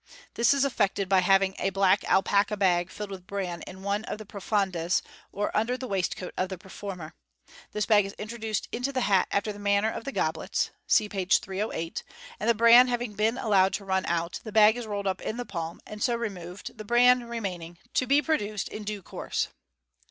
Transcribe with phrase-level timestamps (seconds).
[0.33, 4.17] This is effected by having a black alpaca bag filled with bran in one of
[4.17, 7.13] the prqfondes or under the waistcoat of the performer.
[7.71, 11.37] This bag is introduced into the hat after the manner of the goblets (see page
[11.37, 12.03] 308),
[12.39, 15.37] and the bran having been allowed to run out, the bag is rolled up in
[15.37, 19.49] the palm, and so removed, the bran remaining, to be produced in due course.